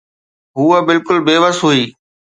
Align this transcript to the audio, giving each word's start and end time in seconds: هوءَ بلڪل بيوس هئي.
هوءَ 0.57 0.77
بلڪل 0.87 1.17
بيوس 1.27 1.59
هئي. 1.67 1.83